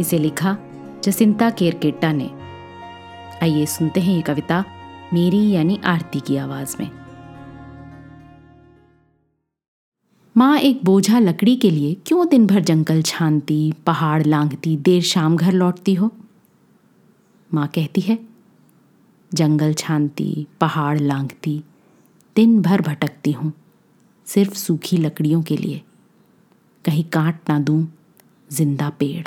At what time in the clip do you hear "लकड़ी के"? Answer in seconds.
11.18-11.70